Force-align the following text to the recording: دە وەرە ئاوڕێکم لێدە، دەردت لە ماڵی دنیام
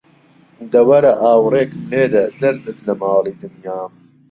دە 0.71 0.81
وەرە 0.89 1.13
ئاوڕێکم 1.23 1.81
لێدە، 1.91 2.23
دەردت 2.39 2.77
لە 2.87 2.93
ماڵی 3.01 3.37
دنیام 3.39 3.91